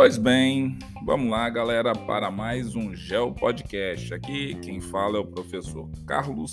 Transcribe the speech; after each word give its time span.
Pois 0.00 0.16
bem, 0.16 0.78
vamos 1.04 1.28
lá, 1.28 1.50
galera, 1.50 1.92
para 1.92 2.30
mais 2.30 2.76
um 2.76 2.94
Geo 2.94 3.34
Podcast. 3.34 4.14
Aqui 4.14 4.54
quem 4.62 4.80
fala 4.80 5.16
é 5.16 5.20
o 5.20 5.26
professor 5.26 5.90
Carlos 6.06 6.52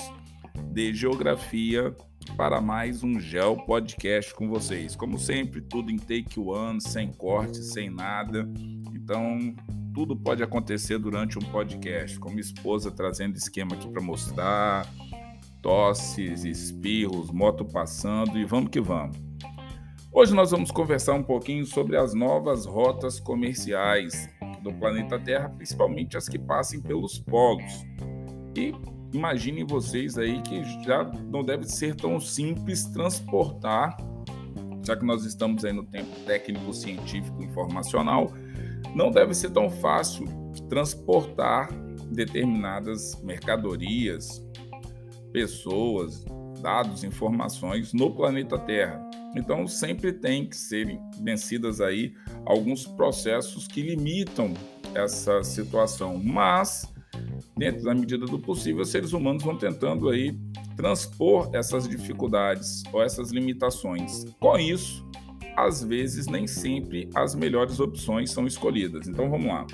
de 0.71 0.91
Geografia 0.95 1.95
para 2.35 2.59
mais 2.59 3.03
um 3.03 3.19
Geo 3.19 3.55
Podcast 3.67 4.33
com 4.33 4.49
vocês. 4.49 4.95
Como 4.95 5.19
sempre, 5.19 5.61
tudo 5.61 5.91
em 5.91 5.97
take 5.97 6.39
one, 6.39 6.81
sem 6.81 7.13
corte, 7.13 7.57
sem 7.57 7.87
nada. 7.87 8.49
Então, 8.91 9.55
tudo 9.93 10.15
pode 10.15 10.41
acontecer 10.41 10.97
durante 10.97 11.37
um 11.37 11.43
podcast, 11.43 12.17
com 12.17 12.29
minha 12.29 12.41
esposa 12.41 12.89
trazendo 12.89 13.37
esquema 13.37 13.75
aqui 13.75 13.87
para 13.87 14.01
mostrar, 14.01 14.91
tosses, 15.61 16.43
espirros, 16.43 17.29
moto 17.29 17.63
passando 17.63 18.39
e 18.39 18.43
vamos 18.43 18.71
que 18.71 18.81
vamos. 18.81 19.15
Hoje 20.17 20.33
nós 20.33 20.51
vamos 20.51 20.71
conversar 20.71 21.13
um 21.13 21.21
pouquinho 21.21 21.65
sobre 21.65 21.97
as 21.97 22.13
novas 22.13 22.65
rotas 22.65 23.19
comerciais 23.19 24.29
do 24.63 24.71
planeta 24.71 25.19
Terra, 25.19 25.49
principalmente 25.49 26.15
as 26.15 26.29
que 26.29 26.39
passem 26.39 26.79
pelos 26.79 27.19
polos. 27.19 27.85
E 28.55 28.73
imaginem 29.11 29.65
vocês 29.65 30.17
aí 30.17 30.41
que 30.41 30.63
já 30.85 31.03
não 31.03 31.43
deve 31.43 31.65
ser 31.65 31.95
tão 31.95 32.17
simples 32.17 32.85
transportar, 32.85 33.97
já 34.85 34.95
que 34.95 35.05
nós 35.05 35.25
estamos 35.25 35.65
aí 35.65 35.73
no 35.73 35.83
tempo 35.83 36.17
técnico, 36.25 36.73
científico, 36.73 37.43
informacional, 37.43 38.31
não 38.95 39.11
deve 39.11 39.33
ser 39.33 39.49
tão 39.49 39.69
fácil 39.69 40.25
transportar 40.69 41.67
determinadas 42.09 43.21
mercadorias, 43.21 44.41
pessoas, 45.33 46.23
dados, 46.61 47.03
informações 47.03 47.91
no 47.91 48.15
planeta 48.15 48.57
Terra. 48.57 49.24
Então 49.35 49.67
sempre 49.67 50.13
tem 50.13 50.47
que 50.47 50.55
ser 50.55 50.99
vencidas 51.21 51.81
aí 51.81 52.13
alguns 52.45 52.85
processos 52.85 53.67
que 53.67 53.81
limitam 53.81 54.53
essa 54.93 55.43
situação, 55.43 56.17
mas 56.23 56.93
dentro 57.57 57.83
da 57.83 57.93
medida 57.93 58.25
do 58.25 58.39
possível, 58.39 58.81
os 58.81 58.89
seres 58.89 59.13
humanos 59.13 59.43
vão 59.43 59.57
tentando 59.57 60.09
aí 60.09 60.37
transpor 60.75 61.49
essas 61.53 61.87
dificuldades 61.87 62.83
ou 62.91 63.01
essas 63.01 63.31
limitações. 63.31 64.25
Com 64.39 64.57
isso, 64.57 65.05
às 65.55 65.83
vezes 65.83 66.27
nem 66.27 66.47
sempre 66.47 67.09
as 67.15 67.33
melhores 67.33 67.79
opções 67.79 68.31
são 68.31 68.45
escolhidas. 68.45 69.07
Então 69.07 69.29
vamos 69.29 69.47
lá. 69.47 69.65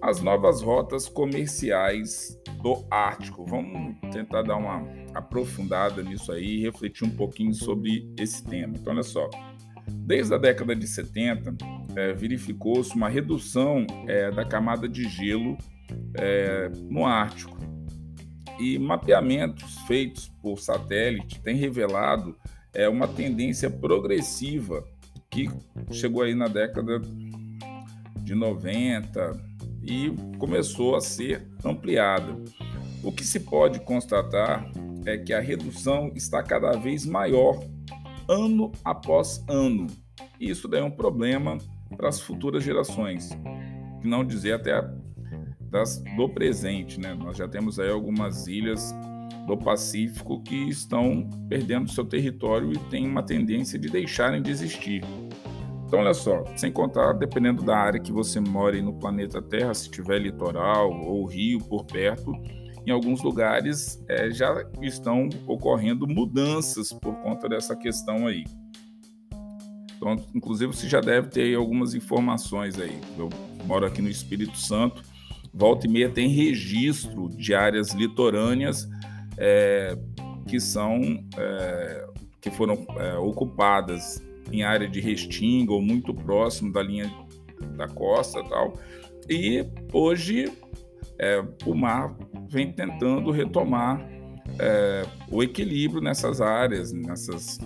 As 0.00 0.20
novas 0.22 0.62
rotas 0.62 1.08
comerciais 1.08 2.40
do 2.62 2.86
Ártico. 2.90 3.44
Vamos 3.44 3.96
tentar 4.12 4.42
dar 4.42 4.56
uma 4.56 4.86
aprofundada 5.14 6.02
nisso 6.02 6.32
aí 6.32 6.58
e 6.58 6.62
refletir 6.62 7.04
um 7.04 7.10
pouquinho 7.10 7.54
sobre 7.54 8.08
esse 8.18 8.44
tema. 8.44 8.74
Então, 8.76 8.92
olha 8.92 9.02
só. 9.02 9.28
Desde 9.90 10.34
a 10.34 10.38
década 10.38 10.76
de 10.76 10.86
70, 10.86 11.56
é, 11.96 12.12
verificou-se 12.12 12.94
uma 12.94 13.08
redução 13.08 13.86
é, 14.06 14.30
da 14.30 14.44
camada 14.44 14.88
de 14.88 15.08
gelo 15.08 15.56
é, 16.14 16.70
no 16.90 17.06
Ártico. 17.06 17.56
E 18.60 18.78
mapeamentos 18.78 19.78
feitos 19.86 20.28
por 20.42 20.58
satélite 20.58 21.40
têm 21.40 21.56
revelado 21.56 22.36
é, 22.74 22.88
uma 22.88 23.08
tendência 23.08 23.70
progressiva 23.70 24.84
que 25.30 25.48
chegou 25.90 26.22
aí 26.22 26.34
na 26.34 26.48
década 26.48 27.00
de 28.16 28.34
90 28.34 29.47
e 29.88 30.14
começou 30.36 30.94
a 30.94 31.00
ser 31.00 31.48
ampliada. 31.64 32.36
O 33.02 33.10
que 33.10 33.24
se 33.24 33.40
pode 33.40 33.80
constatar 33.80 34.70
é 35.06 35.16
que 35.16 35.32
a 35.32 35.40
redução 35.40 36.12
está 36.14 36.42
cada 36.42 36.72
vez 36.72 37.06
maior 37.06 37.58
ano 38.28 38.70
após 38.84 39.42
ano. 39.48 39.86
E 40.38 40.50
isso 40.50 40.68
daí 40.68 40.80
é 40.80 40.84
um 40.84 40.90
problema 40.90 41.56
para 41.96 42.10
as 42.10 42.20
futuras 42.20 42.62
gerações, 42.62 43.30
que 44.02 44.06
não 44.06 44.22
dizer 44.22 44.52
até 44.52 44.86
das, 45.70 46.02
do 46.16 46.28
presente, 46.28 47.00
né? 47.00 47.14
Nós 47.14 47.38
já 47.38 47.48
temos 47.48 47.80
aí 47.80 47.90
algumas 47.90 48.46
ilhas 48.46 48.94
do 49.46 49.56
Pacífico 49.56 50.42
que 50.42 50.68
estão 50.68 51.28
perdendo 51.48 51.90
seu 51.90 52.04
território 52.04 52.72
e 52.72 52.78
têm 52.90 53.06
uma 53.06 53.22
tendência 53.22 53.78
de 53.78 53.88
deixarem 53.88 54.42
de 54.42 54.50
existir. 54.50 55.02
Então, 55.88 56.00
olha 56.00 56.12
só, 56.12 56.44
sem 56.54 56.70
contar, 56.70 57.14
dependendo 57.14 57.62
da 57.62 57.74
área 57.74 57.98
que 57.98 58.12
você 58.12 58.38
mora 58.38 58.80
no 58.82 58.92
planeta 58.92 59.40
Terra, 59.40 59.72
se 59.72 59.90
tiver 59.90 60.18
litoral 60.18 60.92
ou 60.92 61.24
rio 61.24 61.60
por 61.60 61.86
perto, 61.86 62.30
em 62.86 62.90
alguns 62.90 63.22
lugares 63.22 63.98
é, 64.06 64.30
já 64.30 64.66
estão 64.82 65.30
ocorrendo 65.46 66.06
mudanças 66.06 66.92
por 66.92 67.14
conta 67.22 67.48
dessa 67.48 67.74
questão 67.74 68.26
aí. 68.26 68.44
Então, 69.96 70.14
inclusive, 70.34 70.74
você 70.74 70.86
já 70.86 71.00
deve 71.00 71.28
ter 71.28 71.56
algumas 71.56 71.94
informações 71.94 72.78
aí. 72.78 73.00
Eu 73.16 73.30
moro 73.64 73.86
aqui 73.86 74.02
no 74.02 74.10
Espírito 74.10 74.58
Santo, 74.58 75.02
volta 75.54 75.86
e 75.86 75.90
meia 75.90 76.10
tem 76.10 76.28
registro 76.28 77.30
de 77.30 77.54
áreas 77.54 77.94
litorâneas 77.94 78.86
é, 79.38 79.96
que 80.46 80.60
são 80.60 81.00
é, 81.34 82.06
que 82.42 82.50
foram 82.50 82.74
é, 82.98 83.16
ocupadas 83.16 84.22
em 84.52 84.62
área 84.62 84.88
de 84.88 85.00
restinga 85.00 85.72
ou 85.72 85.82
muito 85.82 86.14
próximo 86.14 86.72
da 86.72 86.82
linha 86.82 87.12
da 87.76 87.88
costa 87.88 88.42
tal. 88.44 88.74
E 89.28 89.64
hoje 89.92 90.50
é, 91.18 91.44
o 91.66 91.74
mar 91.74 92.16
vem 92.48 92.72
tentando 92.72 93.30
retomar 93.30 94.00
é, 94.58 95.04
o 95.30 95.42
equilíbrio 95.42 96.00
nessas 96.00 96.40
áreas, 96.40 96.92
nessas 96.92 97.58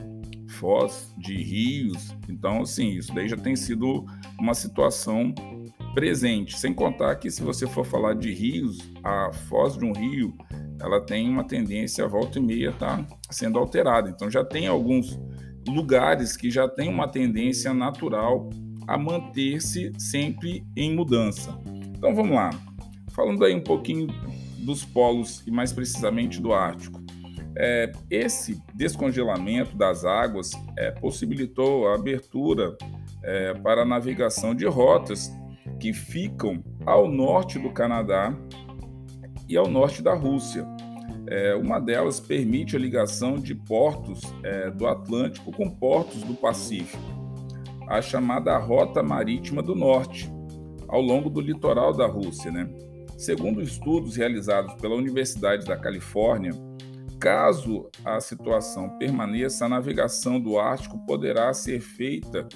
foz 0.48 1.12
de 1.18 1.34
rios. 1.42 2.14
Então, 2.28 2.62
assim, 2.62 2.90
isso 2.90 3.14
daí 3.14 3.28
já 3.28 3.36
tem 3.36 3.56
sido 3.56 4.04
uma 4.38 4.54
situação 4.54 5.34
presente. 5.94 6.58
Sem 6.58 6.72
contar 6.72 7.16
que, 7.16 7.30
se 7.30 7.42
você 7.42 7.66
for 7.66 7.84
falar 7.84 8.14
de 8.14 8.32
rios, 8.32 8.78
a 9.02 9.32
foz 9.32 9.76
de 9.76 9.84
um 9.84 9.92
rio 9.92 10.34
ela 10.80 11.00
tem 11.00 11.28
uma 11.28 11.44
tendência 11.44 12.04
a 12.04 12.08
volta 12.08 12.40
e 12.40 12.42
meia 12.42 12.72
tá 12.72 13.06
sendo 13.30 13.58
alterada. 13.58 14.10
Então, 14.10 14.28
já 14.28 14.44
tem 14.44 14.66
alguns 14.66 15.18
lugares 15.68 16.36
que 16.36 16.50
já 16.50 16.68
têm 16.68 16.88
uma 16.88 17.08
tendência 17.08 17.72
natural 17.72 18.50
a 18.86 18.98
manter-se 18.98 19.92
sempre 19.98 20.64
em 20.76 20.94
mudança. 20.94 21.58
Então, 21.96 22.14
vamos 22.14 22.34
lá. 22.34 22.50
Falando 23.10 23.44
aí 23.44 23.54
um 23.54 23.62
pouquinho 23.62 24.08
dos 24.58 24.84
polos 24.84 25.42
e 25.46 25.50
mais 25.50 25.72
precisamente 25.72 26.40
do 26.40 26.52
Ártico. 26.52 27.00
É, 27.56 27.92
esse 28.10 28.62
descongelamento 28.74 29.76
das 29.76 30.04
águas 30.04 30.50
é, 30.76 30.90
possibilitou 30.90 31.88
a 31.88 31.94
abertura 31.94 32.76
é, 33.22 33.54
para 33.54 33.82
a 33.82 33.84
navegação 33.84 34.54
de 34.54 34.66
rotas 34.66 35.30
que 35.78 35.92
ficam 35.92 36.62
ao 36.86 37.08
norte 37.10 37.58
do 37.58 37.70
Canadá 37.70 38.34
e 39.48 39.56
ao 39.56 39.68
norte 39.68 40.02
da 40.02 40.14
Rússia. 40.14 40.66
É, 41.32 41.54
uma 41.54 41.80
delas 41.80 42.20
permite 42.20 42.76
a 42.76 42.78
ligação 42.78 43.36
de 43.36 43.54
portos 43.54 44.20
é, 44.42 44.70
do 44.70 44.86
Atlântico 44.86 45.50
com 45.50 45.66
portos 45.70 46.22
do 46.24 46.34
Pacífico, 46.34 47.02
a 47.88 48.02
chamada 48.02 48.54
Rota 48.58 49.02
Marítima 49.02 49.62
do 49.62 49.74
Norte, 49.74 50.30
ao 50.86 51.00
longo 51.00 51.30
do 51.30 51.40
litoral 51.40 51.96
da 51.96 52.06
Rússia. 52.06 52.50
Né? 52.50 52.68
Segundo 53.16 53.62
estudos 53.62 54.14
realizados 54.14 54.74
pela 54.74 54.94
Universidade 54.94 55.64
da 55.64 55.74
Califórnia, 55.74 56.52
caso 57.18 57.88
a 58.04 58.20
situação 58.20 58.98
permaneça, 58.98 59.64
a 59.64 59.70
navegação 59.70 60.38
do 60.38 60.58
Ártico 60.58 60.98
poderá 61.06 61.54
ser 61.54 61.80
feita 61.80 62.46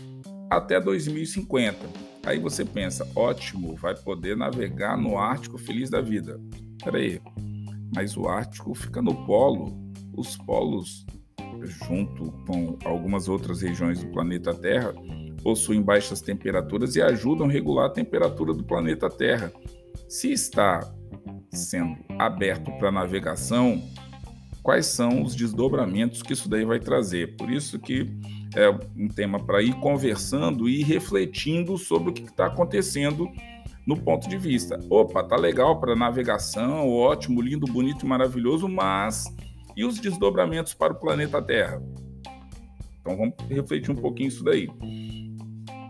até 0.50 0.78
2050. 0.78 1.78
Aí 2.26 2.38
você 2.38 2.62
pensa, 2.62 3.08
ótimo, 3.16 3.74
vai 3.74 3.96
poder 3.96 4.36
navegar 4.36 4.98
no 4.98 5.16
Ártico 5.16 5.56
feliz 5.56 5.88
da 5.88 6.02
vida. 6.02 6.38
Peraí, 6.84 7.22
mas 7.94 8.16
o 8.16 8.28
Ártico 8.28 8.74
fica 8.74 9.00
no 9.02 9.14
polo. 9.26 9.76
Os 10.16 10.36
polos, 10.36 11.06
junto 11.62 12.32
com 12.46 12.78
algumas 12.84 13.28
outras 13.28 13.62
regiões 13.62 14.02
do 14.02 14.10
planeta 14.10 14.54
Terra, 14.54 14.94
possuem 15.42 15.82
baixas 15.82 16.20
temperaturas 16.20 16.96
e 16.96 17.02
ajudam 17.02 17.46
a 17.46 17.50
regular 17.50 17.86
a 17.86 17.92
temperatura 17.92 18.52
do 18.52 18.64
planeta 18.64 19.08
Terra. 19.08 19.52
Se 20.08 20.32
está 20.32 20.80
sendo 21.52 21.96
aberto 22.18 22.70
para 22.78 22.90
navegação, 22.90 23.82
quais 24.62 24.86
são 24.86 25.22
os 25.22 25.34
desdobramentos 25.34 26.22
que 26.22 26.32
isso 26.32 26.48
daí 26.48 26.64
vai 26.64 26.80
trazer? 26.80 27.36
Por 27.36 27.50
isso 27.50 27.78
que 27.78 28.10
é 28.56 28.68
um 28.96 29.08
tema 29.08 29.38
para 29.38 29.62
ir 29.62 29.74
conversando 29.80 30.68
e 30.68 30.82
refletindo 30.82 31.76
sobre 31.76 32.10
o 32.10 32.12
que 32.12 32.22
está 32.22 32.46
acontecendo 32.46 33.30
no 33.86 33.96
ponto 33.96 34.28
de 34.28 34.36
vista. 34.36 34.78
Opa, 34.90 35.22
tá 35.22 35.36
legal 35.36 35.78
para 35.78 35.94
navegação, 35.94 36.90
ótimo, 36.90 37.40
lindo, 37.40 37.66
bonito 37.66 38.04
e 38.04 38.08
maravilhoso, 38.08 38.68
mas 38.68 39.24
e 39.76 39.84
os 39.84 40.00
desdobramentos 40.00 40.74
para 40.74 40.92
o 40.92 40.96
planeta 40.96 41.40
Terra? 41.40 41.80
Então 43.00 43.16
vamos 43.16 43.34
refletir 43.48 43.90
um 43.92 43.96
pouquinho 43.96 44.28
isso 44.28 44.42
daí. 44.42 44.68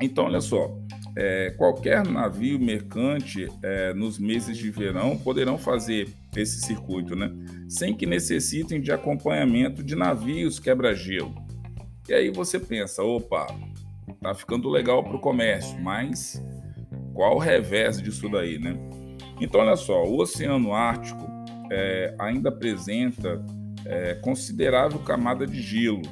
Então, 0.00 0.26
olha 0.26 0.42
só, 0.42 0.76
é, 1.16 1.54
qualquer 1.56 2.06
navio 2.06 2.58
mercante 2.60 3.48
é, 3.62 3.94
nos 3.94 4.18
meses 4.18 4.58
de 4.58 4.70
verão 4.70 5.16
poderão 5.16 5.56
fazer 5.56 6.08
esse 6.36 6.60
circuito, 6.60 7.16
né? 7.16 7.32
Sem 7.66 7.94
que 7.94 8.04
necessitem 8.04 8.80
de 8.80 8.92
acompanhamento 8.92 9.82
de 9.82 9.96
navios 9.96 10.58
quebra-gelo. 10.58 11.34
E 12.06 12.12
aí 12.12 12.30
você 12.30 12.60
pensa, 12.60 13.02
opa, 13.02 13.46
tá 14.20 14.34
ficando 14.34 14.68
legal 14.68 15.02
para 15.02 15.16
o 15.16 15.20
comércio, 15.20 15.80
mas 15.80 16.42
qual 17.16 17.36
o 17.36 17.38
revés 17.38 18.00
disso 18.00 18.28
daí, 18.28 18.58
né? 18.58 18.76
Então, 19.40 19.62
olha 19.62 19.74
só, 19.74 20.04
o 20.04 20.20
Oceano 20.20 20.74
Ártico 20.74 21.26
é, 21.72 22.14
ainda 22.18 22.50
apresenta 22.50 23.42
é, 23.86 24.14
considerável 24.16 24.98
camada 25.00 25.46
de 25.46 25.60
gelo, 25.60 26.02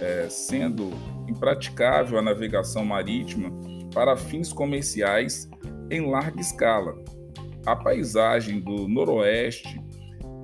é, 0.00 0.28
sendo 0.28 0.90
impraticável 1.28 2.18
a 2.18 2.22
navegação 2.22 2.84
marítima 2.84 3.50
para 3.92 4.16
fins 4.16 4.52
comerciais 4.52 5.50
em 5.90 6.08
larga 6.08 6.40
escala. 6.40 6.94
A 7.66 7.74
paisagem 7.74 8.60
do 8.60 8.86
noroeste 8.86 9.80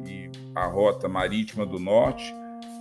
e 0.05 0.31
a 0.55 0.67
rota 0.67 1.09
marítima 1.09 1.65
do 1.65 1.79
norte 1.79 2.35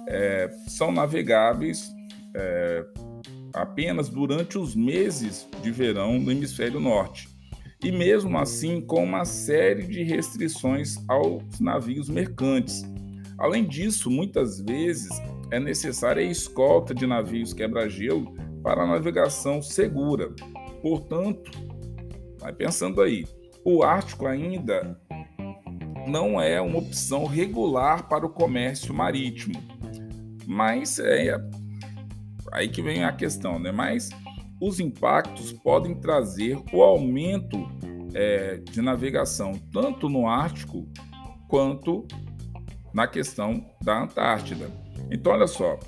é, 0.07 0.49
são 0.67 0.91
navegáveis 0.91 1.93
é, 2.35 2.83
apenas 3.53 4.09
durante 4.09 4.57
os 4.57 4.75
meses 4.75 5.47
de 5.61 5.71
verão 5.71 6.19
no 6.19 6.31
hemisfério 6.31 6.79
norte. 6.79 7.29
E 7.83 7.91
mesmo 7.91 8.37
assim, 8.37 8.79
com 8.79 9.03
uma 9.03 9.25
série 9.25 9.83
de 9.83 10.03
restrições 10.03 10.97
aos 11.07 11.59
navios 11.59 12.09
mercantes. 12.09 12.83
Além 13.37 13.65
disso, 13.65 14.11
muitas 14.11 14.61
vezes 14.61 15.09
é 15.49 15.59
necessária 15.59 16.21
a 16.21 16.31
escolta 16.31 16.93
de 16.93 17.07
navios 17.07 17.53
quebra-gelo 17.53 18.35
para 18.61 18.85
navegação 18.85 19.61
segura. 19.61 20.31
Portanto, 20.81 21.51
vai 22.39 22.53
pensando 22.53 23.01
aí, 23.01 23.25
o 23.65 23.83
Ártico 23.83 24.27
ainda 24.27 24.99
não 26.07 26.41
é 26.41 26.59
uma 26.61 26.79
opção 26.79 27.25
regular 27.25 28.07
para 28.07 28.25
o 28.25 28.29
comércio 28.29 28.93
marítimo. 28.93 29.61
Mas 30.47 30.99
é 30.99 31.35
aí 32.51 32.67
que 32.67 32.81
vem 32.81 33.03
a 33.03 33.11
questão, 33.11 33.59
né? 33.59 33.71
Mas 33.71 34.09
os 34.59 34.79
impactos 34.79 35.51
podem 35.53 35.95
trazer 35.95 36.57
o 36.71 36.83
aumento 36.83 37.67
é, 38.13 38.57
de 38.57 38.81
navegação 38.81 39.53
tanto 39.71 40.07
no 40.09 40.27
Ártico 40.27 40.87
quanto 41.47 42.05
na 42.93 43.07
questão 43.07 43.65
da 43.81 44.03
Antártida. 44.03 44.69
Então, 45.09 45.33
olha 45.33 45.47
só, 45.47 45.79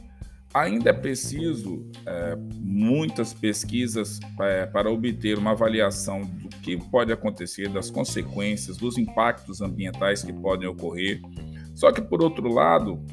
ainda 0.53 0.89
é 0.89 0.93
preciso 0.93 1.89
é, 2.05 2.35
muitas 2.59 3.33
pesquisas 3.33 4.19
é, 4.39 4.65
para 4.65 4.89
obter 4.89 5.37
uma 5.37 5.51
avaliação 5.51 6.21
do 6.21 6.49
que 6.49 6.77
pode 6.89 7.11
acontecer, 7.11 7.69
das 7.69 7.89
consequências, 7.89 8.77
dos 8.77 8.97
impactos 8.97 9.61
ambientais 9.61 10.23
que 10.23 10.31
podem 10.31 10.67
ocorrer. 10.67 11.21
Só 11.73 11.91
que, 11.91 12.01
por 12.01 12.21
outro 12.21 12.47
lado, 12.47 13.03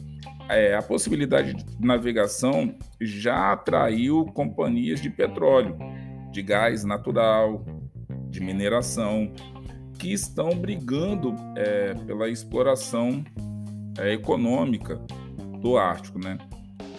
é, 0.51 0.75
a 0.75 0.83
possibilidade 0.83 1.55
de 1.55 1.65
navegação 1.87 2.75
já 3.01 3.53
atraiu 3.53 4.25
companhias 4.27 5.01
de 5.01 5.09
petróleo, 5.09 5.77
de 6.31 6.43
gás 6.43 6.85
natural, 6.85 7.65
de 8.29 8.41
mineração, 8.41 9.33
que 9.99 10.13
estão 10.13 10.51
brigando 10.51 11.35
é, 11.57 11.95
pela 11.95 12.29
exploração 12.29 13.25
é, 13.99 14.13
econômica 14.13 14.97
do 15.61 15.77
Ártico, 15.77 16.19
né? 16.19 16.39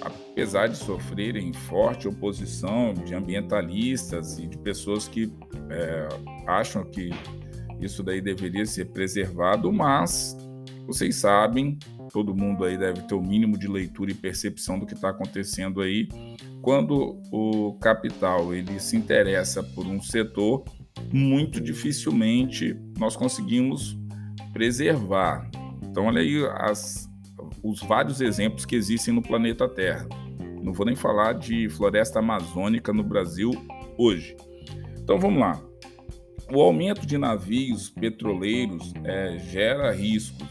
Apesar 0.02 0.68
de 0.68 0.78
sofrerem 0.78 1.54
forte 1.54 2.08
oposição 2.08 2.94
de 2.94 3.14
ambientalistas 3.14 4.40
e 4.40 4.48
de 4.48 4.58
pessoas 4.58 5.08
que 5.08 5.32
é, 5.70 6.08
acham 6.48 6.84
que 6.84 7.12
isso 7.80 8.04
daí 8.04 8.22
deveria 8.22 8.66
ser 8.66 8.86
preservado, 8.86 9.72
mas 9.72 10.38
vocês 10.88 11.16
sabem 11.16 11.78
todo 12.12 12.36
mundo 12.36 12.66
aí 12.66 12.78
deve 12.78 13.02
ter 13.04 13.16
o 13.16 13.22
mínimo 13.22 13.58
de 13.58 13.68
leitura 13.68 14.12
e 14.12 14.14
percepção 14.14 14.78
do 14.78 14.86
que 14.86 14.94
está 14.94 15.10
acontecendo 15.10 15.82
aí. 15.82 16.08
Quando 16.62 17.20
o 17.32 17.74
capital 17.80 18.54
ele 18.54 18.80
se 18.80 18.96
interessa 18.96 19.64
por 19.64 19.86
um 19.86 20.02
setor, 20.02 20.64
muito 21.12 21.62
dificilmente 21.62 22.78
nós 23.00 23.16
conseguimos 23.16 23.98
preservar. 24.52 25.50
Então, 25.84 26.06
olha 26.06 26.22
aí 26.22 26.46
as, 26.60 27.10
os 27.64 27.80
vários 27.82 28.22
exemplos 28.22 28.66
que 28.66 28.76
existem 28.76 29.14
no 29.14 29.22
planeta 29.22 29.68
Terra. 29.68 30.08
Não 30.62 30.74
vou 30.74 30.86
nem 30.86 30.96
falar 30.96 31.34
de 31.34 31.70
floresta 31.70 32.20
amazônica 32.20 32.94
no 32.94 33.04
Brasil 33.04 33.52
hoje. 33.98 34.36
Então, 35.02 35.18
vamos 35.18 35.40
lá. 35.40 35.60
O 36.54 36.62
aumento 36.62 37.06
de 37.06 37.18
navios 37.18 37.90
petroleiros 37.90 38.94
é, 39.06 39.40
gera 39.40 39.92
riscos 39.92 40.51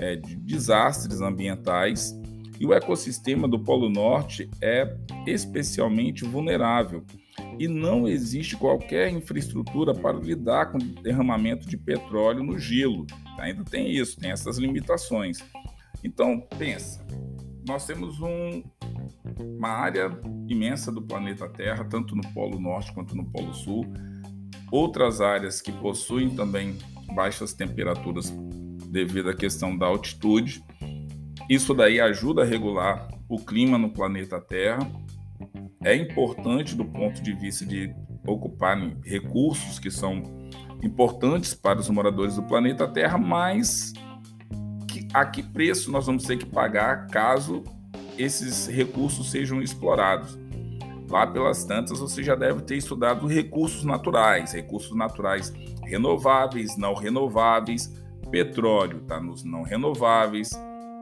é, 0.00 0.16
de 0.16 0.34
desastres 0.34 1.20
ambientais 1.20 2.18
e 2.58 2.66
o 2.66 2.72
ecossistema 2.72 3.46
do 3.46 3.58
Polo 3.58 3.90
Norte 3.90 4.50
é 4.62 4.96
especialmente 5.26 6.24
vulnerável 6.24 7.04
e 7.58 7.68
não 7.68 8.08
existe 8.08 8.56
qualquer 8.56 9.10
infraestrutura 9.10 9.94
para 9.94 10.18
lidar 10.18 10.72
com 10.72 10.78
derramamento 10.78 11.68
de 11.68 11.76
petróleo 11.76 12.42
no 12.42 12.58
gelo. 12.58 13.06
Ainda 13.38 13.62
tem 13.62 13.90
isso, 13.90 14.18
tem 14.18 14.30
essas 14.30 14.56
limitações. 14.56 15.38
Então, 16.02 16.40
pensa, 16.58 17.06
nós 17.66 17.86
temos 17.86 18.20
um, 18.20 18.62
uma 19.38 19.68
área 19.68 20.10
imensa 20.48 20.90
do 20.90 21.02
planeta 21.02 21.46
Terra, 21.48 21.84
tanto 21.84 22.16
no 22.16 22.22
Polo 22.32 22.58
Norte 22.58 22.92
quanto 22.94 23.14
no 23.14 23.24
Polo 23.24 23.52
Sul, 23.52 23.86
outras 24.70 25.20
áreas 25.20 25.60
que 25.60 25.72
possuem 25.72 26.30
também 26.30 26.78
baixas 27.14 27.52
temperaturas 27.52 28.32
devido 28.90 29.30
à 29.30 29.34
questão 29.34 29.76
da 29.76 29.86
altitude. 29.86 30.62
Isso 31.48 31.74
daí 31.74 32.00
ajuda 32.00 32.42
a 32.42 32.44
regular 32.44 33.08
o 33.28 33.38
clima 33.38 33.78
no 33.78 33.90
planeta 33.90 34.40
Terra. 34.40 34.90
É 35.82 35.94
importante 35.94 36.74
do 36.74 36.84
ponto 36.84 37.22
de 37.22 37.32
vista 37.32 37.64
de 37.64 37.94
ocupar 38.26 38.76
recursos 39.04 39.78
que 39.78 39.90
são 39.90 40.22
importantes 40.82 41.54
para 41.54 41.78
os 41.78 41.88
moradores 41.88 42.36
do 42.36 42.42
planeta 42.42 42.86
Terra, 42.86 43.16
mas 43.16 43.92
que, 44.86 45.06
a 45.12 45.24
que 45.24 45.42
preço 45.42 45.90
nós 45.90 46.06
vamos 46.06 46.24
ter 46.24 46.36
que 46.36 46.46
pagar 46.46 47.06
caso 47.06 47.62
esses 48.18 48.66
recursos 48.66 49.30
sejam 49.30 49.62
explorados? 49.62 50.38
Lá 51.08 51.26
pelas 51.26 51.64
tantas, 51.64 51.98
você 51.98 52.22
já 52.22 52.36
deve 52.36 52.62
ter 52.62 52.76
estudado 52.76 53.26
recursos 53.26 53.84
naturais, 53.84 54.52
recursos 54.52 54.94
naturais 54.94 55.52
renováveis, 55.84 56.76
não 56.76 56.94
renováveis, 56.94 57.92
Petróleo 58.30 58.98
está 58.98 59.20
nos 59.20 59.44
não 59.44 59.62
renováveis, 59.62 60.50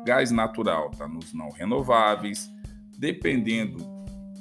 gás 0.05 0.31
natural 0.31 0.91
está 0.93 1.07
nos 1.07 1.33
não 1.33 1.51
renováveis, 1.51 2.51
dependendo 2.99 3.79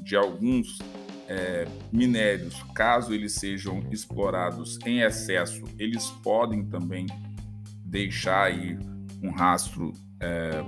de 0.04 0.16
alguns 0.16 0.80
é, 1.28 1.68
minérios, 1.92 2.64
caso 2.74 3.14
eles 3.14 3.34
sejam 3.34 3.84
explorados 3.92 4.80
em 4.86 5.02
excesso, 5.02 5.64
eles 5.78 6.10
podem 6.24 6.64
também 6.64 7.06
deixar 7.86 8.44
aí 8.44 8.78
um 9.22 9.32
rastro 9.32 9.92
é, 10.20 10.64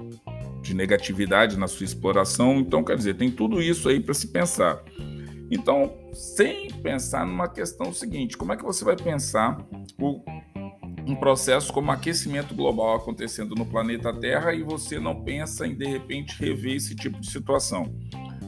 de 0.62 0.74
negatividade 0.74 1.58
na 1.58 1.68
sua 1.68 1.86
exploração. 1.86 2.60
Então, 2.60 2.84
quer 2.84 2.98
dizer, 2.98 3.16
tem 3.16 3.32
tudo 3.32 3.62
isso 3.62 3.88
aí 3.90 4.00
para 4.00 4.14
se 4.14 4.28
pensar. 4.28 4.84
Então, 5.52 5.94
sem 6.14 6.70
pensar 6.70 7.26
numa 7.26 7.48
questão 7.48 7.94
seguinte, 7.94 8.38
como 8.38 8.54
é 8.54 8.58
que 8.58 8.64
você 8.64 8.84
vai 8.84 8.96
pensar 8.96 9.58
o 10.00 10.22
um 11.08 11.16
processo 11.16 11.72
como 11.74 11.92
aquecimento 11.92 12.54
global 12.54 12.96
acontecendo 12.96 13.56
no 13.56 13.66
planeta 13.66 14.14
Terra 14.14 14.54
e 14.54 14.64
você 14.64 15.00
não 15.00 15.24
pensa 15.24 15.66
em 15.66 15.76
de 15.76 15.86
repente 15.86 16.38
rever 16.40 16.76
esse 16.76 16.96
tipo 16.96 17.20
de 17.20 17.30
situação. 17.30 17.94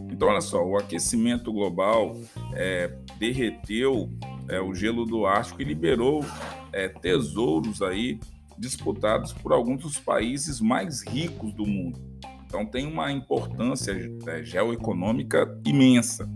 Então, 0.10 0.30
olha 0.30 0.42
só, 0.42 0.64
o 0.64 0.78
aquecimento 0.78 1.52
global 1.52 2.16
é, 2.54 2.96
derreteu 3.18 4.10
é, 4.48 4.60
o 4.60 4.74
gelo 4.76 5.06
do 5.06 5.26
Ártico 5.26 5.62
e 5.62 5.66
liberou 5.66 6.24
é, 6.72 6.88
tesouros 6.88 7.82
aí 7.82 8.20
disputados 8.58 9.34
por 9.34 9.52
alguns 9.52 9.82
dos 9.82 9.98
países 9.98 10.62
mais 10.62 11.02
ricos 11.02 11.52
do 11.54 11.66
mundo. 11.66 12.00
Então, 12.46 12.66
tem 12.66 12.86
uma 12.86 13.12
importância 13.12 13.96
é, 14.28 14.44
geoeconômica 14.44 15.60
imensa. 15.66 16.30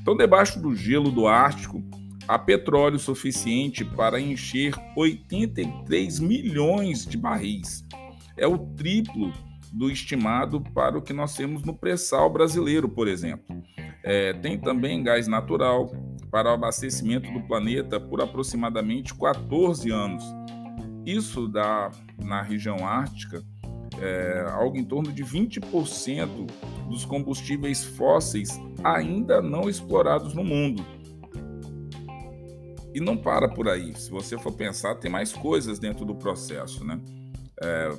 Então, 0.00 0.16
debaixo 0.16 0.60
do 0.60 0.74
gelo 0.74 1.10
do 1.10 1.26
Ártico, 1.26 1.82
há 2.26 2.38
petróleo 2.38 2.98
suficiente 2.98 3.84
para 3.84 4.20
encher 4.20 4.74
83 4.96 6.20
milhões 6.20 7.06
de 7.06 7.16
barris. 7.16 7.84
É 8.36 8.46
o 8.46 8.58
triplo 8.58 9.32
do 9.72 9.90
estimado 9.90 10.60
para 10.72 10.96
o 10.96 11.02
que 11.02 11.12
nós 11.12 11.34
temos 11.34 11.62
no 11.62 11.74
pré-sal 11.74 12.30
brasileiro, 12.30 12.88
por 12.88 13.08
exemplo. 13.08 13.62
É, 14.02 14.32
tem 14.34 14.58
também 14.58 15.02
gás 15.02 15.26
natural 15.26 15.90
para 16.30 16.50
o 16.50 16.54
abastecimento 16.54 17.30
do 17.32 17.40
planeta 17.46 17.98
por 17.98 18.20
aproximadamente 18.20 19.14
14 19.14 19.90
anos. 19.90 20.24
Isso 21.04 21.48
dá, 21.48 21.90
na 22.18 22.42
região 22.42 22.86
ártica, 22.86 23.42
é, 24.00 24.46
algo 24.50 24.76
em 24.76 24.84
torno 24.84 25.12
de 25.12 25.24
20% 25.24 26.28
dos 26.88 27.04
combustíveis 27.04 27.84
fósseis 27.84 28.60
ainda 28.82 29.40
não 29.40 29.68
explorados 29.68 30.34
no 30.34 30.44
mundo. 30.44 30.84
E 32.94 33.00
não 33.00 33.16
para 33.16 33.48
por 33.48 33.68
aí. 33.68 33.92
Se 33.96 34.10
você 34.10 34.38
for 34.38 34.52
pensar, 34.52 34.94
tem 34.94 35.10
mais 35.10 35.32
coisas 35.32 35.78
dentro 35.78 36.04
do 36.04 36.14
processo, 36.14 36.84
né? 36.84 37.00
É, 37.60 37.90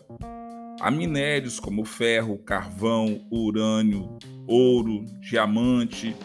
há 0.80 0.90
minérios 0.90 1.60
como 1.60 1.84
ferro, 1.84 2.38
carvão, 2.38 3.28
urânio, 3.30 4.18
ouro, 4.48 5.04
diamante. 5.20 6.16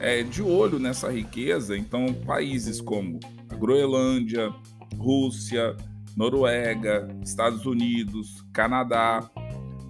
É, 0.00 0.22
de 0.22 0.42
olho 0.42 0.78
nessa 0.78 1.10
riqueza, 1.10 1.76
então 1.76 2.12
países 2.26 2.80
como 2.80 3.20
a 3.48 3.54
Groenlândia, 3.54 4.52
Rússia, 4.98 5.76
Noruega, 6.16 7.08
Estados 7.22 7.64
Unidos, 7.64 8.44
Canadá, 8.52 9.30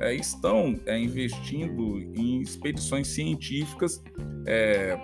é, 0.01 0.15
estão 0.15 0.79
é, 0.87 0.99
investindo 0.99 1.99
em 2.15 2.41
expedições 2.41 3.09
científicas, 3.09 4.03
é, 4.47 4.99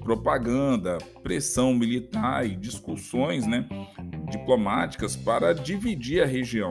propaganda, 0.00 0.98
pressão 1.22 1.74
militar 1.74 2.46
e 2.46 2.56
discussões 2.56 3.46
né, 3.46 3.68
diplomáticas 4.30 5.16
para 5.16 5.52
dividir 5.52 6.22
a 6.22 6.26
região. 6.26 6.70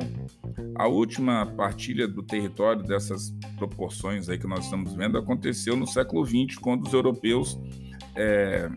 A 0.76 0.88
última 0.88 1.46
partilha 1.46 2.08
do 2.08 2.24
território 2.24 2.84
dessas 2.84 3.32
proporções 3.58 4.30
aí 4.30 4.38
que 4.38 4.48
nós 4.48 4.66
estamos 4.66 4.94
vendo 4.94 5.18
aconteceu 5.18 5.76
no 5.76 5.86
século 5.86 6.26
XX, 6.26 6.58
quando 6.60 6.88
os 6.88 6.94
europeus 6.94 7.60
é, 8.16 8.70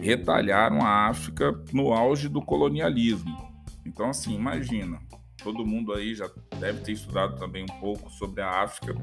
retalharam 0.00 0.80
a 0.82 1.08
África 1.08 1.58
no 1.72 1.92
auge 1.92 2.28
do 2.28 2.42
colonialismo. 2.42 3.52
Então, 3.84 4.10
assim, 4.10 4.34
imagina, 4.34 4.98
todo 5.42 5.66
mundo 5.66 5.92
aí 5.92 6.14
já 6.14 6.30
deve 6.58 6.80
ter 6.80 6.92
estudado 6.92 7.38
também 7.38 7.64
um 7.64 7.80
pouco 7.80 8.10
sobre 8.10 8.40
a 8.40 8.62
África. 8.62 8.94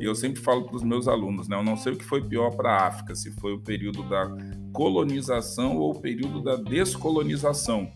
E 0.00 0.04
eu 0.04 0.14
sempre 0.14 0.40
falo 0.40 0.64
para 0.64 0.76
os 0.76 0.82
meus 0.82 1.08
alunos, 1.08 1.48
né? 1.48 1.56
Eu 1.56 1.62
não 1.62 1.76
sei 1.76 1.92
o 1.92 1.96
que 1.96 2.04
foi 2.04 2.22
pior 2.22 2.50
para 2.50 2.70
a 2.72 2.86
África, 2.86 3.14
se 3.14 3.30
foi 3.32 3.52
o 3.52 3.60
período 3.60 4.02
da 4.08 4.28
colonização 4.72 5.76
ou 5.76 5.92
o 5.92 6.00
período 6.00 6.42
da 6.42 6.56
descolonização. 6.56 7.90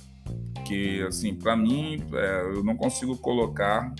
Que, 0.66 1.02
assim, 1.02 1.34
para 1.34 1.56
mim, 1.56 2.02
é, 2.12 2.42
eu 2.54 2.64
não 2.64 2.76
consigo 2.76 3.16
colocar 3.16 3.92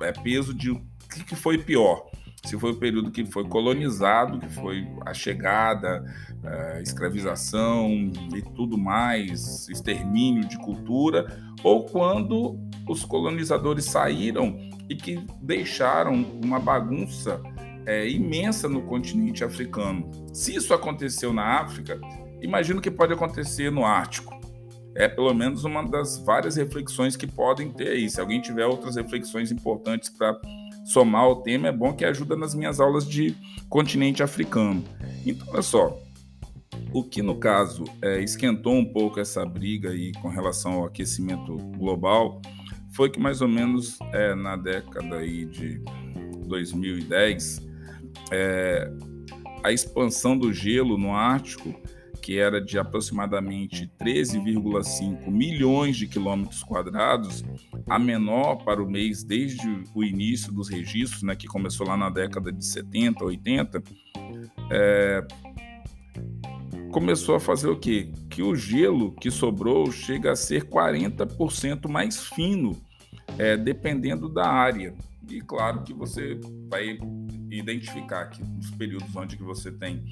é, 0.00 0.12
peso 0.12 0.54
de 0.54 0.70
o 0.70 0.80
que 1.26 1.36
foi 1.36 1.58
pior 1.58 2.10
se 2.44 2.58
foi 2.58 2.72
o 2.72 2.76
período 2.76 3.10
que 3.10 3.24
foi 3.24 3.44
colonizado, 3.48 4.38
que 4.38 4.48
foi 4.48 4.86
a 5.06 5.14
chegada, 5.14 6.04
a 6.44 6.80
escravização 6.80 7.90
e 8.34 8.42
tudo 8.54 8.76
mais, 8.76 9.68
extermínio 9.68 10.46
de 10.46 10.58
cultura, 10.58 11.26
ou 11.62 11.86
quando 11.86 12.58
os 12.88 13.04
colonizadores 13.04 13.84
saíram 13.86 14.58
e 14.88 14.94
que 14.94 15.24
deixaram 15.40 16.14
uma 16.42 16.58
bagunça 16.58 17.40
é, 17.86 18.08
imensa 18.08 18.68
no 18.68 18.82
continente 18.82 19.44
africano. 19.44 20.10
Se 20.32 20.54
isso 20.54 20.72
aconteceu 20.74 21.32
na 21.32 21.60
África, 21.60 22.00
imagino 22.40 22.80
que 22.80 22.90
pode 22.90 23.12
acontecer 23.12 23.70
no 23.70 23.84
Ártico. 23.84 24.34
É 24.96 25.08
pelo 25.08 25.34
menos 25.34 25.64
uma 25.64 25.82
das 25.82 26.18
várias 26.18 26.56
reflexões 26.56 27.16
que 27.16 27.26
podem 27.26 27.70
ter 27.70 27.88
aí. 27.88 28.08
Se 28.08 28.20
alguém 28.20 28.40
tiver 28.40 28.66
outras 28.66 28.96
reflexões 28.96 29.50
importantes 29.50 30.08
para 30.08 30.40
somar 30.84 31.28
o 31.28 31.36
tema, 31.36 31.68
é 31.68 31.72
bom 31.72 31.92
que 31.92 32.04
ajuda 32.04 32.36
nas 32.36 32.54
minhas 32.54 32.78
aulas 32.78 33.08
de 33.08 33.34
continente 33.68 34.22
africano. 34.22 34.84
Então, 35.26 35.48
olha 35.50 35.62
só, 35.62 35.98
o 36.92 37.02
que 37.02 37.22
no 37.22 37.36
caso 37.36 37.84
é, 38.00 38.20
esquentou 38.22 38.74
um 38.74 38.84
pouco 38.84 39.18
essa 39.18 39.44
briga 39.44 39.90
aí 39.90 40.12
com 40.22 40.28
relação 40.28 40.74
ao 40.74 40.84
aquecimento 40.86 41.56
global 41.76 42.40
foi 42.94 43.10
que 43.10 43.20
mais 43.20 43.40
ou 43.40 43.48
menos 43.48 43.98
é, 44.12 44.34
na 44.34 44.56
década 44.56 45.16
aí 45.16 45.44
de 45.44 45.82
2010 46.46 47.66
é, 48.30 48.90
a 49.62 49.72
expansão 49.72 50.36
do 50.36 50.52
gelo 50.52 50.96
no 50.96 51.12
Ártico 51.12 51.74
que 52.24 52.38
era 52.38 52.58
de 52.58 52.78
aproximadamente 52.78 53.86
13,5 54.00 55.30
milhões 55.30 55.94
de 55.94 56.06
quilômetros 56.06 56.64
quadrados, 56.64 57.44
a 57.86 57.98
menor 57.98 58.64
para 58.64 58.82
o 58.82 58.90
mês 58.90 59.22
desde 59.22 59.84
o 59.94 60.02
início 60.02 60.50
dos 60.50 60.70
registros, 60.70 61.22
né, 61.22 61.36
que 61.36 61.46
começou 61.46 61.86
lá 61.86 61.98
na 61.98 62.08
década 62.08 62.50
de 62.50 62.64
70, 62.64 63.22
80, 63.22 63.82
é, 64.70 65.26
começou 66.94 67.34
a 67.34 67.40
fazer 67.40 67.68
o 67.68 67.76
quê? 67.76 68.12
Que 68.30 68.40
o 68.40 68.54
gelo 68.54 69.10
que 69.16 69.28
sobrou 69.28 69.90
chega 69.90 70.30
a 70.30 70.36
ser 70.36 70.62
40% 70.62 71.88
mais 71.88 72.28
fino, 72.28 72.80
é, 73.36 73.56
dependendo 73.56 74.28
da 74.28 74.46
área. 74.46 74.94
E 75.28 75.40
claro 75.40 75.82
que 75.82 75.92
você 75.92 76.38
vai 76.70 76.96
identificar 77.50 78.26
que 78.26 78.44
nos 78.44 78.70
períodos 78.70 79.14
onde 79.16 79.36
que 79.36 79.42
você 79.42 79.72
tem 79.72 80.04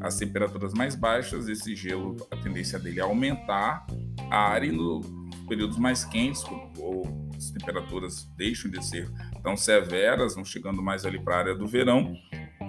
as 0.00 0.16
temperaturas 0.16 0.72
mais 0.72 0.94
baixas, 0.94 1.46
esse 1.46 1.76
gelo, 1.76 2.16
a 2.30 2.36
tendência 2.38 2.78
dele 2.78 3.00
é 3.00 3.02
aumentar 3.02 3.86
a 4.30 4.38
área 4.38 4.68
e 4.68 4.72
nos 4.72 5.06
períodos 5.46 5.76
mais 5.76 6.06
quentes, 6.06 6.42
ou 6.78 7.02
as 7.36 7.50
temperaturas 7.50 8.26
deixam 8.38 8.70
de 8.70 8.82
ser 8.82 9.10
tão 9.42 9.58
severas, 9.58 10.36
vão 10.36 10.44
chegando 10.44 10.80
mais 10.80 11.04
ali 11.04 11.22
para 11.22 11.34
a 11.34 11.38
área 11.38 11.54
do 11.54 11.66
verão, 11.66 12.14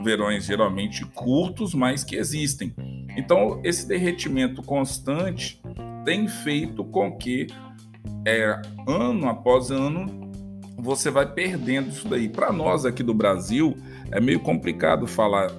verões 0.04 0.44
geralmente 0.44 1.06
curtos, 1.06 1.74
mas 1.74 2.04
que 2.04 2.18
existem. 2.18 2.74
Então, 3.18 3.60
esse 3.64 3.88
derretimento 3.88 4.62
constante 4.64 5.62
tem 6.06 6.28
feito 6.28 6.84
com 6.84 7.18
que 7.18 7.48
é, 8.26 8.60
ano 8.88 9.28
após 9.28 9.72
ano 9.72 10.32
você 10.78 11.12
vai 11.12 11.32
perdendo 11.32 11.90
isso 11.90 12.08
daí. 12.08 12.28
Para 12.28 12.52
nós 12.52 12.86
aqui 12.86 13.04
do 13.04 13.14
Brasil, 13.14 13.78
é 14.12 14.20
meio 14.20 14.40
complicado 14.40 15.06
falar 15.06 15.50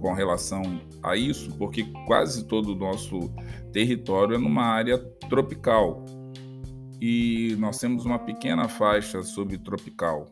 com 0.00 0.12
relação 0.12 0.80
a 1.02 1.16
isso, 1.16 1.52
porque 1.56 1.84
quase 2.06 2.44
todo 2.44 2.72
o 2.72 2.76
nosso 2.76 3.32
território 3.72 4.34
é 4.34 4.38
numa 4.38 4.64
área 4.64 4.98
tropical. 5.28 6.04
E 7.00 7.56
nós 7.58 7.78
temos 7.78 8.04
uma 8.04 8.18
pequena 8.18 8.68
faixa 8.68 9.22
subtropical 9.22 10.26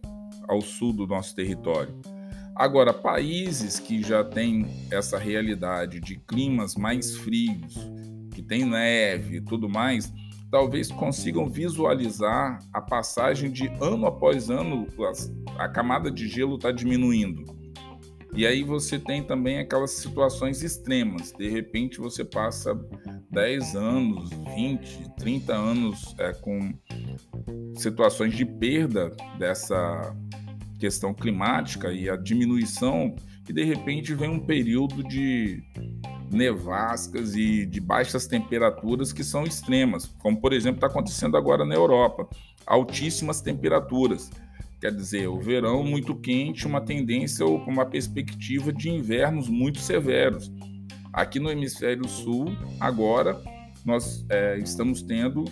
ao 0.48 0.60
sul 0.60 0.92
do 0.92 1.06
nosso 1.06 1.34
território. 1.34 1.94
Agora, 2.54 2.92
países 2.92 3.78
que 3.78 4.02
já 4.02 4.22
têm 4.22 4.66
essa 4.90 5.18
realidade 5.18 6.00
de 6.00 6.16
climas 6.16 6.74
mais 6.74 7.16
frios, 7.16 7.74
que 8.32 8.42
tem 8.42 8.64
neve 8.64 9.36
e 9.36 9.40
tudo 9.40 9.68
mais, 9.68 10.12
talvez 10.50 10.90
consigam 10.90 11.48
visualizar 11.48 12.58
a 12.72 12.80
passagem 12.80 13.50
de 13.50 13.68
ano 13.80 14.06
após 14.06 14.50
ano, 14.50 14.86
a 15.58 15.68
camada 15.68 16.10
de 16.10 16.28
gelo 16.28 16.56
está 16.56 16.72
diminuindo. 16.72 17.44
E 18.34 18.46
aí 18.46 18.62
você 18.62 18.98
tem 18.98 19.22
também 19.24 19.58
aquelas 19.58 19.92
situações 19.92 20.62
extremas. 20.62 21.32
De 21.32 21.48
repente 21.48 21.98
você 21.98 22.24
passa 22.24 22.78
10 23.30 23.74
anos, 23.74 24.30
20, 24.54 25.16
30 25.18 25.52
anos 25.52 26.14
é, 26.18 26.32
com 26.32 26.72
situações 27.76 28.34
de 28.34 28.44
perda 28.44 29.10
dessa 29.38 30.14
questão 30.80 31.12
climática 31.12 31.92
e 31.92 32.08
a 32.08 32.16
diminuição, 32.16 33.14
e 33.46 33.52
de 33.52 33.62
repente 33.62 34.14
vem 34.14 34.30
um 34.30 34.40
período 34.40 35.04
de 35.04 35.62
nevascas 36.32 37.34
e 37.34 37.66
de 37.66 37.80
baixas 37.80 38.26
temperaturas 38.26 39.12
que 39.12 39.22
são 39.22 39.44
extremas, 39.44 40.06
como 40.18 40.40
por 40.40 40.52
exemplo 40.52 40.76
está 40.76 40.86
acontecendo 40.86 41.36
agora 41.36 41.64
na 41.64 41.74
Europa, 41.74 42.28
altíssimas 42.66 43.40
temperaturas. 43.40 44.30
Quer 44.80 44.94
dizer, 44.94 45.28
o 45.28 45.38
verão 45.38 45.84
muito 45.84 46.14
quente, 46.14 46.66
uma 46.66 46.80
tendência 46.80 47.44
ou 47.44 47.58
uma 47.64 47.84
perspectiva 47.84 48.72
de 48.72 48.88
invernos 48.88 49.48
muito 49.48 49.78
severos. 49.78 50.50
Aqui 51.12 51.38
no 51.38 51.50
hemisfério 51.50 52.08
sul, 52.08 52.46
agora, 52.78 53.38
nós 53.84 54.24
é, 54.30 54.56
estamos 54.58 55.02
tendo 55.02 55.44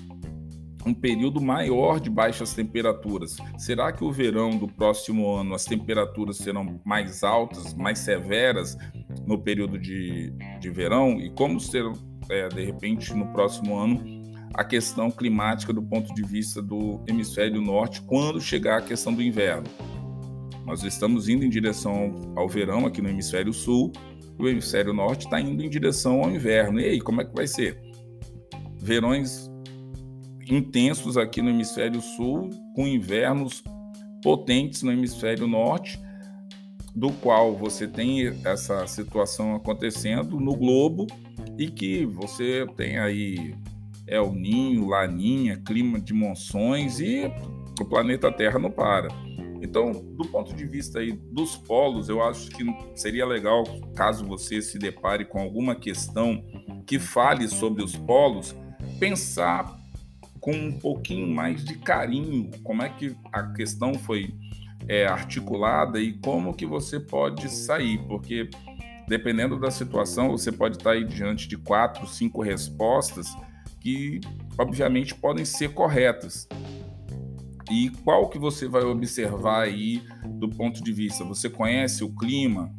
um 0.87 0.94
período 0.94 1.40
maior 1.40 2.00
de 2.00 2.08
baixas 2.08 2.54
temperaturas. 2.54 3.37
Será 3.56 3.92
que 3.92 4.04
o 4.04 4.12
verão 4.12 4.50
do 4.56 4.68
próximo 4.68 5.35
ano 5.35 5.54
as 5.54 5.64
temperaturas 5.64 6.38
serão 6.38 6.80
mais 6.85 7.23
altas, 7.23 7.75
mais 7.75 7.99
severas 7.99 8.76
no 9.26 9.38
período 9.38 9.78
de, 9.78 10.32
de 10.61 10.70
verão? 10.70 11.20
E 11.20 11.30
como 11.30 11.61
serão, 11.61 11.92
é, 12.28 12.49
de 12.49 12.64
repente, 12.64 13.12
no 13.14 13.26
próximo 13.32 13.76
ano 13.76 14.18
a 14.54 14.64
questão 14.64 15.11
climática 15.11 15.73
do 15.73 15.82
ponto 15.82 16.12
de 16.14 16.23
vista 16.23 16.62
do 16.62 17.00
hemisfério 17.06 17.61
norte 17.61 18.02
quando 18.02 18.40
chegar 18.40 18.78
a 18.78 18.82
questão 18.82 19.12
do 19.12 19.23
inverno. 19.23 19.66
Nós 20.64 20.82
estamos 20.82 21.28
indo 21.28 21.44
em 21.44 21.49
direção 21.49 22.32
ao 22.37 22.49
verão 22.49 22.87
aqui 22.87 23.00
no 23.00 23.08
hemisfério 23.08 23.52
sul, 23.52 23.92
o 24.38 24.49
hemisfério 24.49 24.92
norte 24.92 25.25
está 25.25 25.40
indo 25.40 25.62
em 25.62 25.68
direção 25.68 26.23
ao 26.23 26.30
inverno. 26.30 26.80
E 26.80 26.85
aí, 26.85 27.00
como 27.00 27.20
é 27.20 27.25
que 27.25 27.35
vai 27.35 27.47
ser? 27.47 27.80
Verões 28.76 29.48
intensos 30.50 31.17
aqui 31.17 31.43
no 31.43 31.50
hemisfério 31.50 32.00
sul, 32.00 32.50
com 32.75 32.87
invernos 32.87 33.62
potentes 34.23 34.83
no 34.83 34.93
hemisfério 34.93 35.47
norte, 35.47 36.00
do 36.95 37.12
qual 37.12 37.55
você 37.55 37.87
tem 37.87 38.26
essa 38.45 38.87
situação 38.87 39.55
acontecendo 39.55 40.40
no 40.40 40.57
globo 40.57 41.07
e 41.57 41.71
que 41.71 42.05
você 42.05 42.67
tem 42.76 42.99
aí 42.99 43.55
El 44.07 44.33
Ninho, 44.33 44.88
Laninha, 44.88 45.62
clima 45.64 46.00
de 46.00 46.12
monções 46.12 46.99
e 46.99 47.31
o 47.81 47.85
planeta 47.85 48.33
Terra 48.33 48.59
não 48.59 48.71
para. 48.71 49.09
Então, 49.61 49.93
do 49.93 50.25
ponto 50.26 50.55
de 50.55 50.64
vista 50.64 51.00
aí 51.00 51.12
dos 51.12 51.57
polos, 51.57 52.09
eu 52.09 52.23
acho 52.23 52.50
que 52.50 52.64
seria 52.95 53.26
legal, 53.26 53.64
caso 53.95 54.25
você 54.25 54.62
se 54.62 54.78
depare 54.78 55.25
com 55.25 55.40
alguma 55.40 55.75
questão 55.75 56.43
que 56.87 56.99
fale 56.99 57.49
sobre 57.49 57.83
os 57.83 57.95
polos, 57.97 58.57
pensar 58.99 59.77
com 60.49 60.57
um 60.57 60.73
pouquinho 60.73 61.28
mais 61.28 61.62
de 61.62 61.76
carinho 61.76 62.50
como 62.64 62.83
é 62.83 62.88
que 62.88 63.14
a 63.31 63.43
questão 63.52 63.93
foi 63.93 64.35
é, 64.88 65.07
articulada 65.07 66.00
e 66.00 66.14
como 66.14 66.55
que 66.55 66.64
você 66.64 66.99
pode 66.99 67.50
sair, 67.50 67.99
porque 68.09 68.49
dependendo 69.07 69.61
da 69.61 69.71
situação, 69.71 70.31
você 70.31 70.50
pode 70.50 70.78
estar 70.78 70.93
aí 70.93 71.05
diante 71.05 71.47
de 71.49 71.59
quatro, 71.59 72.07
cinco 72.07 72.40
respostas 72.40 73.28
que 73.78 74.23
obviamente 74.57 75.14
podem 75.14 75.45
ser 75.45 75.75
corretas. 75.75 76.49
E 77.71 77.90
qual 78.02 78.31
que 78.31 78.38
você 78.38 78.67
vai 78.67 78.85
observar 78.85 79.64
aí 79.64 80.02
do 80.25 80.49
ponto 80.49 80.83
de 80.83 80.93
vista? 80.95 81.25
Você 81.25 81.50
conhece 81.50 82.02
o 82.02 82.09
clima? 82.09 82.75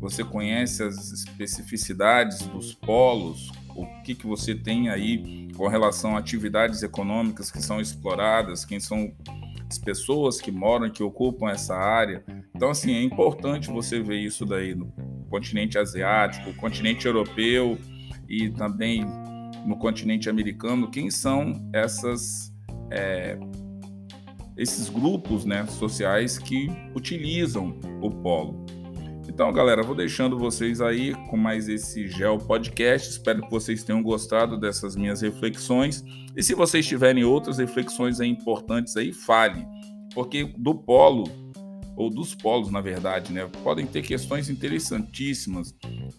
Você 0.00 0.24
conhece 0.24 0.82
as 0.82 1.12
especificidades 1.12 2.44
dos 2.48 2.74
polos? 2.74 3.52
O 3.74 3.86
que, 4.02 4.14
que 4.14 4.26
você 4.26 4.54
tem 4.54 4.88
aí 4.88 5.48
com 5.56 5.66
relação 5.68 6.16
a 6.16 6.18
atividades 6.18 6.82
econômicas 6.82 7.50
que 7.50 7.62
são 7.62 7.80
exploradas? 7.80 8.64
Quem 8.64 8.80
são 8.80 9.12
as 9.68 9.78
pessoas 9.78 10.40
que 10.40 10.50
moram, 10.50 10.90
que 10.90 11.02
ocupam 11.02 11.48
essa 11.48 11.74
área? 11.74 12.24
Então, 12.54 12.70
assim, 12.70 12.94
é 12.94 13.02
importante 13.02 13.70
você 13.70 14.00
ver 14.00 14.18
isso 14.18 14.44
daí 14.44 14.74
no 14.74 14.92
continente 15.30 15.78
asiático, 15.78 16.52
continente 16.54 17.06
europeu 17.06 17.78
e 18.28 18.50
também 18.50 19.04
no 19.66 19.76
continente 19.76 20.28
americano. 20.28 20.90
Quem 20.90 21.10
são 21.10 21.68
essas 21.72 22.52
é, 22.90 23.38
esses 24.56 24.88
grupos 24.88 25.44
né, 25.44 25.66
sociais 25.66 26.38
que 26.38 26.68
utilizam 26.94 27.78
o 28.00 28.10
polo. 28.10 28.61
Então, 29.34 29.50
galera, 29.50 29.82
vou 29.82 29.94
deixando 29.94 30.38
vocês 30.38 30.82
aí 30.82 31.14
com 31.30 31.38
mais 31.38 31.66
esse 31.66 32.06
Geo 32.06 32.36
Podcast. 32.36 33.08
Espero 33.08 33.40
que 33.40 33.50
vocês 33.50 33.82
tenham 33.82 34.02
gostado 34.02 34.60
dessas 34.60 34.94
minhas 34.94 35.22
reflexões. 35.22 36.04
E 36.36 36.42
se 36.42 36.54
vocês 36.54 36.86
tiverem 36.86 37.24
outras 37.24 37.56
reflexões 37.56 38.20
aí 38.20 38.28
importantes 38.28 38.94
aí, 38.94 39.10
fale. 39.10 39.66
Porque 40.14 40.52
do 40.58 40.74
polo, 40.74 41.24
ou 41.96 42.10
dos 42.10 42.34
polos, 42.34 42.70
na 42.70 42.82
verdade, 42.82 43.32
né, 43.32 43.48
podem 43.64 43.86
ter 43.86 44.02
questões 44.02 44.50
interessantíssimas, 44.50 45.74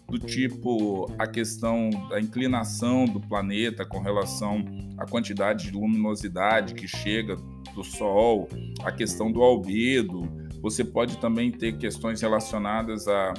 do 0.08 0.18
tipo 0.18 1.08
a 1.16 1.28
questão 1.28 1.90
da 2.10 2.20
inclinação 2.20 3.04
do 3.04 3.20
planeta 3.20 3.84
com 3.84 4.00
relação 4.00 4.64
à 4.98 5.06
quantidade 5.06 5.70
de 5.70 5.72
luminosidade 5.72 6.74
que 6.74 6.88
chega 6.88 7.36
do 7.76 7.84
Sol, 7.84 8.48
a 8.82 8.90
questão 8.90 9.30
do 9.30 9.40
albedo. 9.40 10.43
Você 10.64 10.82
pode 10.82 11.18
também 11.18 11.50
ter 11.52 11.76
questões 11.76 12.22
relacionadas 12.22 13.06
à, 13.06 13.34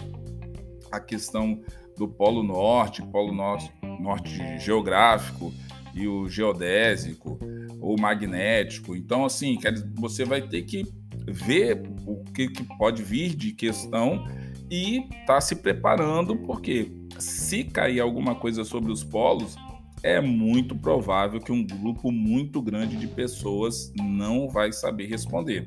à 0.91 0.99
questão 0.99 1.59
do 1.97 2.07
Polo 2.07 2.43
Norte, 2.43 3.01
Polo 3.01 3.33
Norte, 3.33 3.73
norte 3.99 4.59
geográfico 4.59 5.51
e 5.95 6.07
o 6.07 6.29
geodésico, 6.29 7.39
ou 7.81 7.99
magnético. 7.99 8.95
Então, 8.95 9.25
assim, 9.25 9.57
você 9.95 10.23
vai 10.23 10.39
ter 10.39 10.61
que 10.61 10.85
ver 11.25 11.81
o 12.05 12.23
que, 12.25 12.47
que 12.47 12.63
pode 12.77 13.01
vir 13.01 13.35
de 13.35 13.53
questão 13.53 14.23
e 14.69 15.09
tá 15.25 15.41
se 15.41 15.55
preparando, 15.55 16.35
porque 16.35 16.91
se 17.17 17.63
cair 17.63 18.01
alguma 18.01 18.35
coisa 18.35 18.63
sobre 18.63 18.91
os 18.91 19.03
polos, 19.03 19.55
é 20.03 20.21
muito 20.21 20.75
provável 20.75 21.39
que 21.39 21.51
um 21.51 21.65
grupo 21.65 22.11
muito 22.11 22.61
grande 22.61 22.95
de 22.95 23.07
pessoas 23.07 23.91
não 23.97 24.47
vai 24.47 24.71
saber 24.71 25.07
responder. 25.07 25.65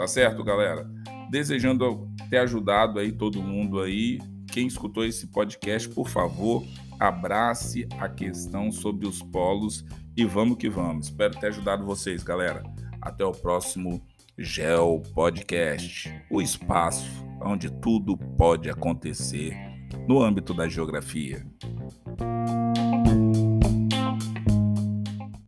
Tá 0.00 0.06
certo, 0.06 0.42
galera? 0.42 0.90
Desejando 1.28 2.08
ter 2.30 2.38
ajudado 2.38 2.98
aí 2.98 3.12
todo 3.12 3.42
mundo 3.42 3.82
aí. 3.82 4.18
Quem 4.50 4.66
escutou 4.66 5.04
esse 5.04 5.26
podcast, 5.26 5.90
por 5.90 6.08
favor, 6.08 6.64
abrace 6.98 7.86
a 7.98 8.08
questão 8.08 8.72
sobre 8.72 9.06
os 9.06 9.22
polos 9.22 9.84
e 10.16 10.24
vamos 10.24 10.56
que 10.56 10.70
vamos. 10.70 11.08
Espero 11.08 11.38
ter 11.38 11.48
ajudado 11.48 11.84
vocês, 11.84 12.22
galera. 12.22 12.62
Até 13.02 13.26
o 13.26 13.32
próximo 13.32 14.02
Geo 14.38 15.02
Podcast, 15.14 16.10
o 16.30 16.40
espaço 16.40 17.22
onde 17.44 17.70
tudo 17.70 18.16
pode 18.16 18.70
acontecer 18.70 19.54
no 20.08 20.22
âmbito 20.22 20.54
da 20.54 20.66
geografia. 20.66 21.46